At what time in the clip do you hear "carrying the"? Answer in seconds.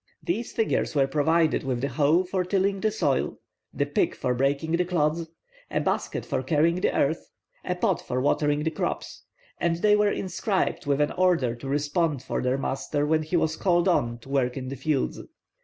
6.41-6.97